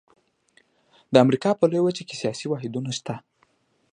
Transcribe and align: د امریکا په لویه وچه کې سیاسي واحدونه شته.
د 1.13 1.15
امریکا 1.25 1.49
په 1.57 1.65
لویه 1.71 1.83
وچه 1.85 2.03
کې 2.07 2.15
سیاسي 2.21 2.45
واحدونه 2.49 2.89
شته. 2.97 3.15